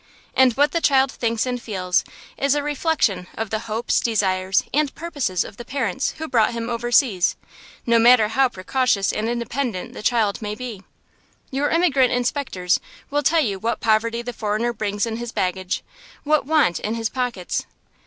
And 0.35 0.53
what 0.53 0.71
the 0.71 0.81
child 0.81 1.11
thinks 1.11 1.45
and 1.45 1.61
feels 1.61 2.03
is 2.35 2.55
a 2.55 2.63
reflection 2.63 3.27
of 3.35 3.51
the 3.51 3.59
hopes, 3.69 3.99
desires, 3.99 4.63
and 4.73 4.95
purposes 4.95 5.43
of 5.43 5.57
the 5.57 5.63
parents 5.63 6.15
who 6.17 6.27
brought 6.27 6.53
him 6.53 6.71
overseas, 6.71 7.35
no 7.85 7.99
matter 7.99 8.29
how 8.29 8.49
precocious 8.49 9.13
and 9.13 9.29
independent 9.29 9.93
the 9.93 10.01
child 10.01 10.41
may 10.41 10.55
be. 10.55 10.81
Your 11.51 11.69
immigrant 11.69 12.11
inspectors 12.11 12.79
will 13.11 13.21
tell 13.21 13.41
you 13.41 13.59
what 13.59 13.79
poverty 13.79 14.23
the 14.23 14.33
foreigner 14.33 14.73
brings 14.73 15.05
in 15.05 15.17
his 15.17 15.31
baggage, 15.31 15.83
what 16.23 16.47
want 16.47 16.79
in 16.79 16.95
his 16.95 17.07
pockets. 17.11 17.67